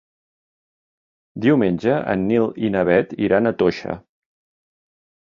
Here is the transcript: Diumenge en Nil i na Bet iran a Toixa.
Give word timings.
Diumenge 1.43 1.97
en 2.13 2.23
Nil 2.29 2.47
i 2.69 2.71
na 2.77 2.81
Bet 2.89 3.13
iran 3.27 3.49
a 3.49 3.51
Toixa. 3.61 3.99